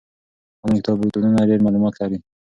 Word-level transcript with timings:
آنلاین 0.63 0.77
کتابتونونه 0.81 1.47
ډېر 1.49 1.59
معلومات 1.65 1.93
لري. 2.01 2.17